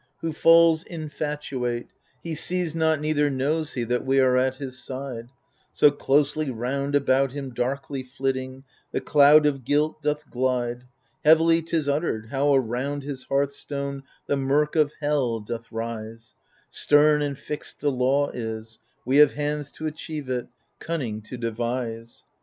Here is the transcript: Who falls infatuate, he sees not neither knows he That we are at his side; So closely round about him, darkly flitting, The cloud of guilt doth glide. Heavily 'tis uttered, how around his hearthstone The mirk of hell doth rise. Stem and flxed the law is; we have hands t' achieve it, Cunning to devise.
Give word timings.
Who 0.21 0.33
falls 0.33 0.83
infatuate, 0.83 1.87
he 2.23 2.33
sees 2.33 2.73
not 2.73 2.99
neither 2.99 3.29
knows 3.29 3.73
he 3.73 3.83
That 3.83 4.03
we 4.03 4.19
are 4.19 4.35
at 4.35 4.55
his 4.55 4.79
side; 4.83 5.29
So 5.73 5.91
closely 5.91 6.49
round 6.49 6.95
about 6.95 7.33
him, 7.33 7.51
darkly 7.53 8.01
flitting, 8.01 8.63
The 8.91 8.99
cloud 8.99 9.45
of 9.45 9.63
guilt 9.63 10.01
doth 10.01 10.27
glide. 10.31 10.85
Heavily 11.23 11.61
'tis 11.61 11.87
uttered, 11.87 12.29
how 12.29 12.51
around 12.51 13.03
his 13.03 13.25
hearthstone 13.25 14.01
The 14.25 14.37
mirk 14.37 14.75
of 14.75 14.91
hell 15.01 15.39
doth 15.39 15.71
rise. 15.71 16.33
Stem 16.71 17.21
and 17.21 17.37
flxed 17.37 17.77
the 17.77 17.91
law 17.91 18.31
is; 18.31 18.79
we 19.05 19.17
have 19.17 19.33
hands 19.33 19.71
t' 19.71 19.85
achieve 19.85 20.31
it, 20.31 20.47
Cunning 20.79 21.21
to 21.21 21.37
devise. 21.37 22.23